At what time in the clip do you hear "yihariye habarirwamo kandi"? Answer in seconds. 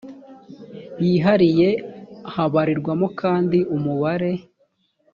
1.05-3.57